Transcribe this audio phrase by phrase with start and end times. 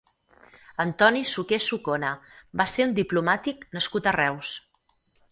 [0.83, 2.09] Antoni Suqué Sucona
[2.61, 4.55] va ser un diplomàtic nascut a Reus.